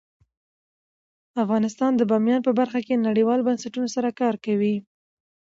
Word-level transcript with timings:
افغانستان 1.43 1.91
د 1.95 2.01
بامیان 2.11 2.41
په 2.47 2.51
برخه 2.59 2.79
کې 2.85 3.03
نړیوالو 3.07 3.45
بنسټونو 3.47 3.87
سره 3.95 4.09
کار 4.19 4.35
کوي. 4.45 4.75